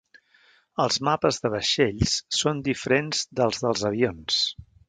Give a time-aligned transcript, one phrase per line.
[0.85, 4.43] Els mapes de vaixells són diferents dels dels avions.